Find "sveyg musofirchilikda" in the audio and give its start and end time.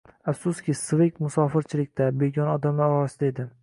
0.79-2.11